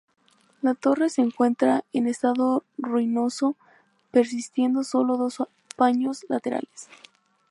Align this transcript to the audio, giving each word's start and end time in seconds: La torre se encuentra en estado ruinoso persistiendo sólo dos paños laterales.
La 0.63 0.73
torre 0.73 1.11
se 1.11 1.21
encuentra 1.21 1.83
en 1.93 2.07
estado 2.07 2.63
ruinoso 2.79 3.55
persistiendo 4.09 4.83
sólo 4.83 5.15
dos 5.15 5.43
paños 5.75 6.25
laterales. 6.27 6.89